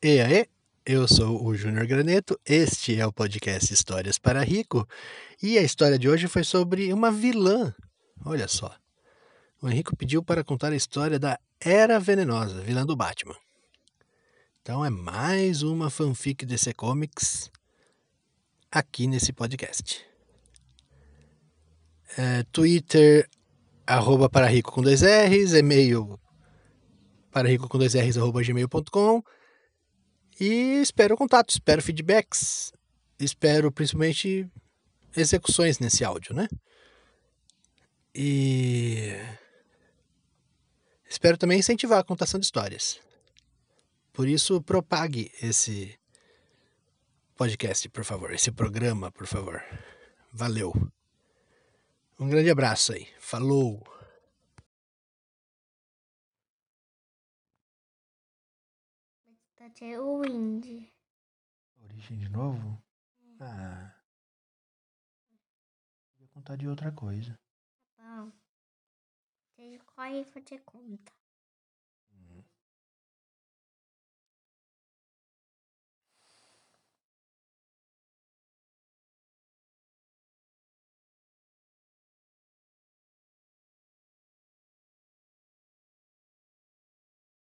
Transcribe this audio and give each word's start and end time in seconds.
E 0.00 0.20
aí, 0.20 0.46
eu 0.86 1.08
sou 1.08 1.44
o 1.44 1.56
Júnior 1.56 1.84
Graneto, 1.84 2.38
este 2.46 3.00
é 3.00 3.04
o 3.04 3.12
podcast 3.12 3.74
Histórias 3.74 4.16
para 4.16 4.44
Rico, 4.44 4.86
e 5.42 5.58
a 5.58 5.62
história 5.62 5.98
de 5.98 6.08
hoje 6.08 6.28
foi 6.28 6.44
sobre 6.44 6.92
uma 6.92 7.10
vilã. 7.10 7.74
Olha 8.24 8.46
só. 8.46 8.72
O 9.60 9.68
Henrico 9.68 9.96
pediu 9.96 10.22
para 10.22 10.44
contar 10.44 10.70
a 10.70 10.76
história 10.76 11.18
da 11.18 11.36
Era 11.60 11.98
Venenosa, 11.98 12.60
vilã 12.60 12.86
do 12.86 12.94
Batman. 12.94 13.34
Então 14.62 14.84
é 14.84 14.88
mais 14.88 15.64
uma 15.64 15.90
fanfic 15.90 16.46
DC 16.46 16.74
Comics 16.74 17.50
aqui 18.70 19.08
nesse 19.08 19.32
podcast. 19.32 20.06
É, 22.16 22.44
Twitter, 22.52 23.28
arroba 23.84 24.30
para 24.30 24.46
rico 24.46 24.70
com 24.70 24.80
dois 24.80 25.02
R's, 25.02 25.54
e-mail 25.54 26.20
para 27.32 27.48
rico 27.48 27.68
com 27.68 27.78
dois 27.78 27.94
R's, 27.94 28.16
arroba 28.16 28.40
gmail.com 28.44 29.24
e 30.40 30.80
espero 30.80 31.16
contato, 31.16 31.50
espero 31.50 31.82
feedbacks, 31.82 32.72
espero 33.18 33.72
principalmente 33.72 34.48
execuções 35.16 35.78
nesse 35.78 36.04
áudio, 36.04 36.34
né? 36.34 36.48
E 38.14 39.12
espero 41.08 41.36
também 41.36 41.58
incentivar 41.58 41.98
a 41.98 42.04
contação 42.04 42.38
de 42.38 42.46
histórias. 42.46 43.00
Por 44.12 44.28
isso, 44.28 44.60
propague 44.62 45.30
esse 45.40 45.98
podcast, 47.36 47.88
por 47.88 48.04
favor, 48.04 48.32
esse 48.32 48.50
programa, 48.50 49.12
por 49.12 49.26
favor. 49.26 49.62
Valeu. 50.32 50.72
Um 52.18 52.28
grande 52.28 52.50
abraço 52.50 52.92
aí. 52.92 53.06
Falou. 53.20 53.80
Até 59.78 59.96
o 60.00 60.24
Indy. 60.24 60.92
Origem 61.84 62.18
de 62.18 62.28
novo? 62.28 62.82
Ah. 63.38 63.94
Vou 66.18 66.26
contar 66.30 66.56
de 66.56 66.66
outra 66.66 66.90
coisa. 66.90 67.38
Bom, 67.96 68.32
você 69.54 69.78
corre 69.86 70.22
e 70.22 70.24
fazer 70.24 70.58
conta. 70.64 71.12
Hum. 72.10 72.42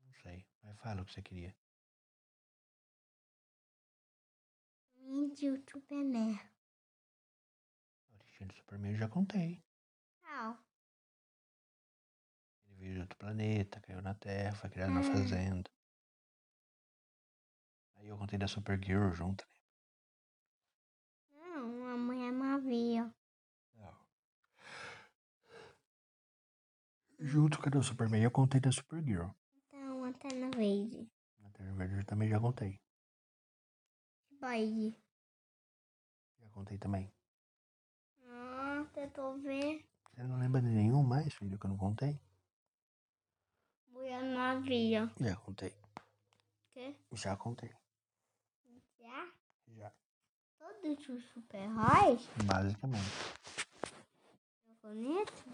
Não 0.00 0.12
sei, 0.24 0.44
mas 0.64 0.76
fala 0.80 1.02
o 1.02 1.04
que 1.04 1.12
você 1.12 1.22
queria. 1.22 1.54
O 5.06 5.08
Indy 5.08 5.46
e 5.46 5.50
o 5.50 5.62
Superman. 5.70 6.34
A 8.10 8.14
origem 8.18 8.46
do 8.48 8.54
Superman 8.54 8.92
eu 8.92 8.98
já 8.98 9.08
contei. 9.08 9.62
Tchau. 10.20 10.58
Ele 12.66 12.74
veio 12.76 12.94
de 12.94 13.00
outro 13.02 13.16
planeta, 13.16 13.80
caiu 13.80 14.02
na 14.02 14.14
Terra, 14.14 14.56
foi 14.56 14.68
criado 14.68 14.90
na 14.92 15.00
Ah. 15.00 15.04
fazenda. 15.04 15.70
Aí 17.94 18.08
eu 18.08 18.18
contei 18.18 18.36
da 18.38 18.48
Supergirl 18.48 19.12
junto, 19.12 19.46
né? 19.46 19.54
Não, 21.30 21.86
a 21.86 21.96
Mulher 21.96 22.32
Maravilha. 22.32 23.14
Não. 23.76 24.06
Junto 27.20 27.58
com 27.60 27.68
a 27.68 27.70
do 27.70 27.82
Superman 27.82 28.22
eu 28.24 28.30
contei 28.30 28.60
da 28.60 28.72
Supergirl. 28.72 29.28
Então, 29.54 30.04
até 30.04 30.34
na 30.34 30.50
verde. 30.50 31.08
Na 31.38 31.50
Terra 31.50 31.72
Verde 31.74 31.94
eu 31.96 32.04
também 32.04 32.28
já 32.28 32.40
contei. 32.40 32.80
Bye. 34.46 34.94
Já 36.38 36.48
contei 36.50 36.78
também. 36.78 37.12
Ah, 38.28 38.86
tentou 38.94 39.36
ver. 39.38 39.84
Você 40.14 40.22
não 40.22 40.38
lembra 40.38 40.62
de 40.62 40.68
nenhum 40.68 41.02
mais, 41.02 41.34
filho, 41.34 41.58
que 41.58 41.66
eu 41.66 41.70
não 41.70 41.76
contei? 41.76 42.20
Mulher 43.88 44.22
Maravilha. 44.22 45.12
Já 45.18 45.34
contei. 45.34 45.74
Quê? 46.70 46.94
Já 47.10 47.36
contei. 47.36 47.74
Já? 49.00 49.32
Já. 49.66 49.92
Todos 50.60 51.08
os 51.08 51.24
super-heróis? 51.30 52.28
Basicamente. 52.44 53.10
É 54.68 54.74
bonito? 54.80 55.44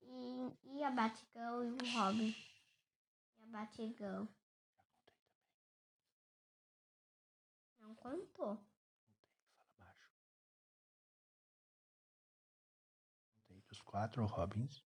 E, 0.00 0.52
e 0.62 0.84
a 0.84 0.92
Batgirl 0.92 1.64
e 1.64 1.72
o 1.72 1.92
Robin? 1.92 2.36
E 3.36 3.42
a 3.42 3.46
Batgirl? 3.46 4.28
Não 8.06 8.20
contou. 8.20 8.56
Fala 9.56 9.70
baixo. 9.78 10.10
Contei 13.40 13.60
dos 13.62 13.80
quatro 13.82 14.24
Robins. 14.26 14.84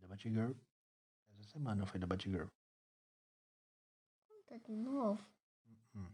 Da 0.00 0.08
Batgirl. 0.08 0.52
Essa 1.30 1.44
semana 1.44 1.86
foi 1.86 2.00
da 2.00 2.06
Batgirl. 2.06 2.48
Conta 4.28 4.58
de 4.58 4.76
novo. 4.76 5.24
Hum. 5.94 6.12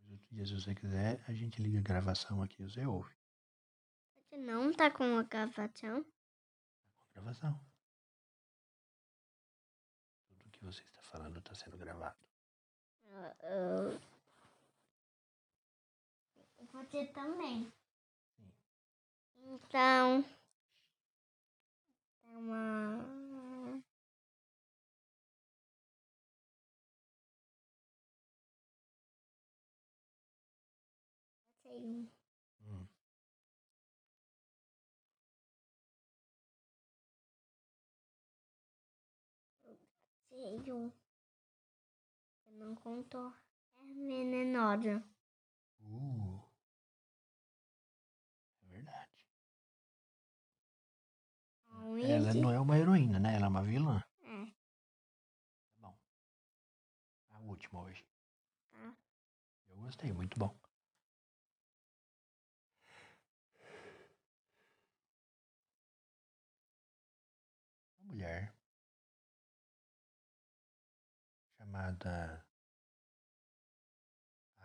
Mas 0.00 0.10
outro 0.10 0.26
dia, 0.34 0.46
se 0.46 0.54
você 0.54 0.74
quiser, 0.74 1.22
a 1.28 1.32
gente 1.32 1.62
liga 1.62 1.78
a 1.78 1.82
gravação 1.82 2.42
aqui 2.42 2.60
e 2.60 2.68
você 2.68 2.84
ouve. 2.84 3.14
Você 4.16 4.36
não 4.36 4.72
tá 4.72 4.90
com 4.90 5.16
a 5.16 5.22
gravação? 5.22 6.02
Com 6.02 7.12
gravação. 7.12 7.64
Tudo 10.26 10.50
que 10.50 10.64
você 10.64 10.82
está 10.82 11.02
falando 11.02 11.38
está 11.38 11.54
sendo 11.54 11.78
gravado. 11.78 12.33
Ah, 13.16 13.32
ah. 13.44 13.98
Você 16.72 17.06
também. 17.06 17.72
Sim. 18.36 18.52
Então. 19.36 20.24
É 22.24 22.36
uma. 22.36 23.82
Sei. 31.62 32.08
Hum. 32.66 32.86
Sei. 40.30 40.72
um. 40.72 41.03
Não 42.58 42.74
contou. 42.74 43.32
É 43.76 43.92
venenosa. 44.06 45.02
Uh. 45.80 46.40
É 48.62 48.66
verdade. 48.66 49.26
Um 51.72 51.98
Ela 51.98 52.34
não 52.34 52.50
é 52.50 52.58
uma 52.60 52.78
heroína, 52.78 53.18
né? 53.18 53.34
Ela 53.36 53.46
é 53.46 53.48
uma 53.48 53.62
vilã. 53.62 54.02
É, 54.22 54.46
Tá 54.46 55.74
bom. 55.80 55.98
A 57.30 57.38
última 57.40 57.80
hoje. 57.82 58.04
tá. 58.70 58.96
Eu 59.68 59.76
gostei, 59.80 60.12
muito 60.12 60.38
bom. 60.38 60.56
Mulher 68.00 68.54
chamada 71.74 72.44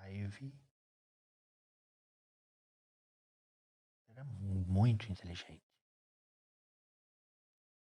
Ivy 0.08 0.54
era 4.10 4.24
mu- 4.24 4.64
muito 4.68 5.12
inteligente. 5.12 5.64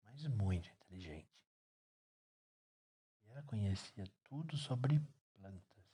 Mas 0.04 0.24
muito 0.28 0.70
inteligente. 0.70 1.28
E 3.24 3.30
ela 3.30 3.42
conhecia 3.42 4.04
tudo 4.22 4.56
sobre 4.56 5.00
plantas. 5.34 5.84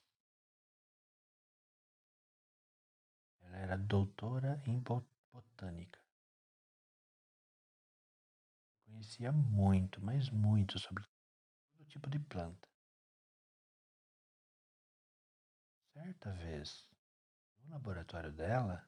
Ela 3.41 3.57
era 3.57 3.79
doutora 3.79 4.63
em 4.67 4.79
bo- 4.79 5.07
botânica. 5.33 5.99
Conhecia 8.85 9.33
muito, 9.33 10.05
mas 10.05 10.29
muito 10.29 10.79
sobre 10.79 11.03
todo 11.03 11.89
tipo 11.89 12.09
de 12.11 12.19
planta. 12.19 12.72
Certa 16.03 16.33
vez, 16.33 16.85
no 17.59 17.71
laboratório 17.75 18.33
dela, 18.33 18.85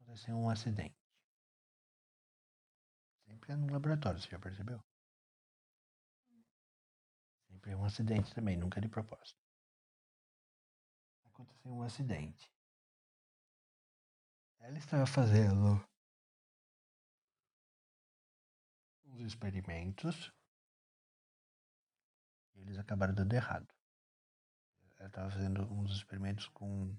aconteceu 0.00 0.36
um 0.36 0.48
acidente. 0.48 0.96
Sempre 3.24 3.52
é 3.52 3.56
no 3.56 3.72
laboratório, 3.72 4.20
você 4.20 4.28
já 4.28 4.38
percebeu? 4.38 4.80
Sempre 7.48 7.72
é 7.72 7.76
um 7.76 7.84
acidente 7.84 8.32
também, 8.32 8.56
nunca 8.56 8.80
de 8.80 8.88
propósito. 8.88 9.40
Aconteceu 11.24 11.72
um 11.72 11.82
acidente. 11.82 12.48
Ela 14.60 14.78
estava 14.78 15.06
fazendo 15.08 15.84
uns 19.06 19.22
experimentos 19.22 20.32
eles 22.54 22.78
acabaram 22.78 23.14
dando 23.14 23.32
errado. 23.32 23.79
Estava 25.10 25.28
fazendo 25.28 25.62
uns 25.72 25.90
experimentos 25.90 26.46
com 26.50 26.96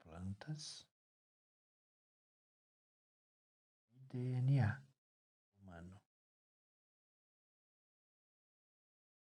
plantas 0.00 0.84
e 3.92 4.00
DNA 4.10 4.82
humano. 5.56 6.02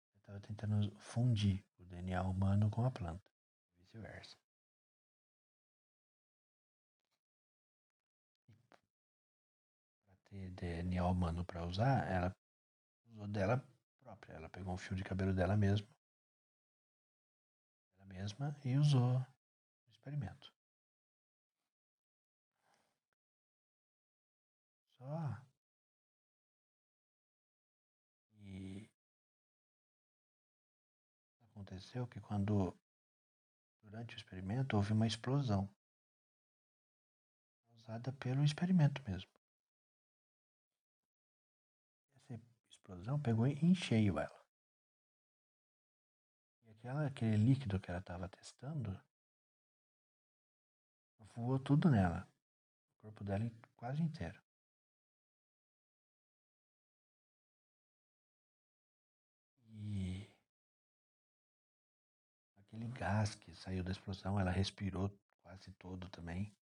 Ela 0.07 0.39
estava 0.39 0.41
tentando 0.41 0.99
fundir 0.99 1.63
o 1.79 1.85
DNA 1.85 2.23
humano 2.23 2.71
com 2.71 2.87
a 2.87 2.91
planta, 2.91 3.31
vice-versa. 3.81 4.39
Para 10.07 10.17
ter 10.25 10.51
DNA 10.53 11.05
humano 11.07 11.45
para 11.45 11.67
usar, 11.67 12.11
ela 12.11 12.35
usou 13.11 13.29
dela 13.29 13.74
própria. 14.25 14.35
Ela 14.35 14.49
pegou 14.49 14.75
um 14.75 14.79
fio 14.79 14.97
de 14.97 15.05
cabelo 15.05 15.33
dela 15.33 15.57
mesma, 15.57 15.87
ela 17.97 18.07
mesma 18.07 18.57
e 18.65 18.77
usou 18.77 19.19
no 19.19 19.93
experimento. 19.93 20.53
Só 24.99 25.41
e 28.41 28.91
aconteceu 31.51 32.07
que 32.07 32.21
quando 32.21 32.77
durante 33.83 34.17
o 34.17 34.19
experimento 34.19 34.77
houve 34.77 34.93
uma 34.93 35.07
explosão 35.07 35.69
causada 37.69 38.13
pelo 38.13 38.43
experimento 38.43 39.03
mesmo. 39.09 39.31
Explosão 42.85 43.19
pegou 43.19 43.47
em 43.47 43.75
cheio 43.75 44.19
ela. 44.19 44.45
E 46.65 46.71
aquela, 46.71 47.07
aquele 47.07 47.37
líquido 47.37 47.81
que 47.81 47.91
ela 47.91 48.01
estava 48.01 48.29
testando 48.29 49.01
voou 51.35 51.59
tudo 51.59 51.91
nela. 51.91 52.29
O 52.99 53.01
corpo 53.01 53.25
dela 53.25 53.51
quase 53.75 54.03
inteiro. 54.03 54.41
E 59.67 60.31
aquele 62.59 62.87
gás 62.89 63.35
que 63.35 63.55
saiu 63.57 63.83
da 63.83 63.93
explosão, 63.93 64.39
ela 64.39 64.51
respirou 64.51 65.11
quase 65.43 65.73
todo 65.73 66.09
também. 66.11 66.55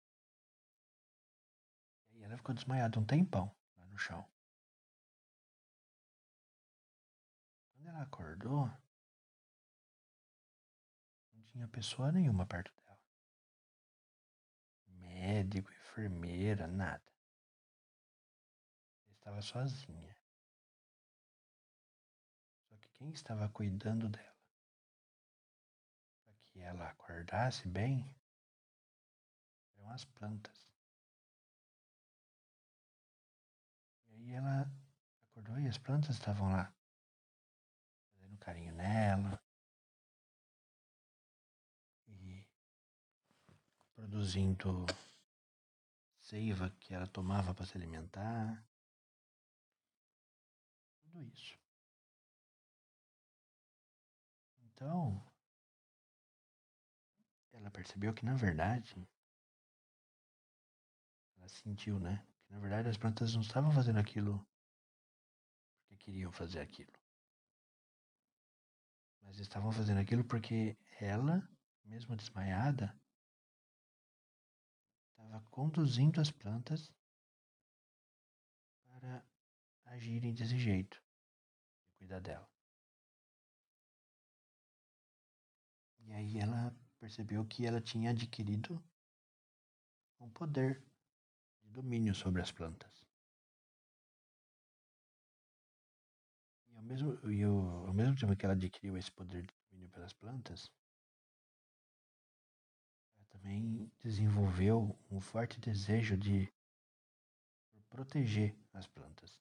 E 2.12 2.22
ela 2.22 2.36
ficou 2.36 2.54
desmaiada 2.54 2.98
um 2.98 3.04
tempão 3.04 3.54
lá 3.76 3.86
no 3.86 3.98
chão. 3.98 4.31
Ela 7.92 8.04
acordou, 8.04 8.66
não 11.34 11.42
tinha 11.42 11.68
pessoa 11.68 12.10
nenhuma 12.10 12.46
perto 12.46 12.72
dela. 12.74 12.98
Médico, 14.86 15.70
enfermeira, 15.70 16.66
nada. 16.66 17.04
Ela 19.04 19.12
estava 19.12 19.42
sozinha. 19.42 20.16
Só 22.68 22.76
que 22.76 22.88
quem 22.92 23.10
estava 23.10 23.48
cuidando 23.50 24.08
dela 24.08 24.32
para 26.24 26.34
que 26.46 26.60
ela 26.60 26.88
acordasse 26.88 27.68
bem 27.68 28.08
eram 29.76 29.90
as 29.90 30.04
plantas. 30.06 30.66
E 34.08 34.14
aí 34.14 34.32
ela 34.32 34.72
acordou 35.28 35.58
e 35.58 35.68
as 35.68 35.76
plantas 35.76 36.16
estavam 36.16 36.50
lá, 36.50 36.72
produzindo 44.12 44.84
seiva 46.18 46.68
que 46.78 46.92
ela 46.92 47.06
tomava 47.06 47.54
para 47.54 47.64
se 47.64 47.78
alimentar. 47.78 48.62
Tudo 51.00 51.22
isso. 51.22 51.58
Então, 54.64 55.24
ela 57.54 57.70
percebeu 57.70 58.12
que 58.12 58.26
na 58.26 58.34
verdade 58.34 58.94
ela 61.38 61.48
sentiu, 61.48 61.98
né? 61.98 62.22
Que 62.44 62.52
na 62.52 62.60
verdade 62.60 62.90
as 62.90 62.98
plantas 62.98 63.34
não 63.34 63.40
estavam 63.40 63.72
fazendo 63.72 63.98
aquilo 63.98 64.46
porque 65.88 65.96
queriam 66.04 66.30
fazer 66.30 66.60
aquilo. 66.60 66.92
Mas 69.22 69.38
estavam 69.38 69.72
fazendo 69.72 70.00
aquilo 70.00 70.22
porque 70.22 70.76
ela, 71.00 71.48
mesmo 71.86 72.14
desmaiada, 72.14 72.94
estava 75.32 75.48
conduzindo 75.50 76.20
as 76.20 76.30
plantas 76.30 76.92
para 78.84 79.24
agirem 79.86 80.34
desse 80.34 80.58
jeito 80.58 81.02
e 81.88 81.96
cuidar 81.96 82.20
dela. 82.20 82.48
E 86.00 86.12
aí 86.12 86.38
ela 86.38 86.76
percebeu 86.98 87.46
que 87.46 87.64
ela 87.64 87.80
tinha 87.80 88.10
adquirido 88.10 88.82
um 90.20 90.28
poder 90.28 90.84
de 91.62 91.70
domínio 91.70 92.14
sobre 92.14 92.42
as 92.42 92.52
plantas. 92.52 92.92
E 96.68 96.76
ao 96.76 96.82
mesmo, 96.82 97.30
e 97.30 97.42
ao, 97.42 97.86
ao 97.86 97.94
mesmo 97.94 98.16
tempo 98.16 98.36
que 98.36 98.44
ela 98.44 98.54
adquiriu 98.54 98.98
esse 98.98 99.10
poder 99.10 99.46
de 99.46 99.54
domínio 99.70 99.88
pelas 99.90 100.12
plantas, 100.12 100.70
desenvolveu 103.98 104.98
um 105.10 105.20
forte 105.20 105.60
desejo 105.60 106.16
de 106.16 106.52
proteger 107.88 108.56
as 108.72 108.86
plantas. 108.86 109.40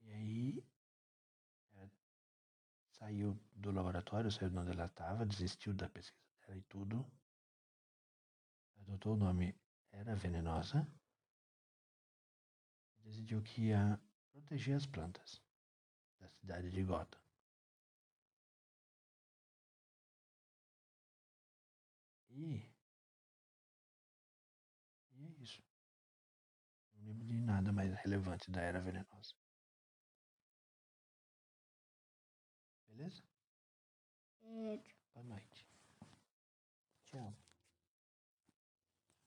E 0.00 0.12
aí 0.12 0.64
saiu 2.90 3.38
do 3.54 3.70
laboratório, 3.70 4.30
saiu 4.30 4.50
de 4.50 4.58
onde 4.58 4.70
ela 4.70 4.86
estava, 4.86 5.26
desistiu 5.26 5.74
da 5.74 5.88
pesquisa 5.88 6.24
dela 6.46 6.58
e 6.58 6.62
tudo. 6.62 7.06
Adotou 8.80 9.14
o 9.14 9.16
nome 9.16 9.54
Era 9.90 10.14
Venenosa. 10.14 10.86
Decidiu 12.98 13.42
que 13.42 13.66
ia 13.66 14.00
proteger 14.32 14.76
as 14.76 14.86
plantas 14.86 15.42
da 16.18 16.28
cidade 16.28 16.70
de 16.70 16.82
Gotham. 16.82 17.25
E, 22.36 22.70
e 25.12 25.24
é 25.24 25.28
isso. 25.42 25.62
Não 26.94 27.04
lembro 27.06 27.24
de 27.26 27.32
nada 27.32 27.72
mais 27.72 27.94
relevante 27.94 28.50
da 28.50 28.60
Era 28.60 28.78
Venenosa. 28.78 29.34
Beleza? 32.88 33.22
Pedro. 34.40 34.94
Boa 35.14 35.24
noite. 35.24 35.66
Tchau. 37.06 37.45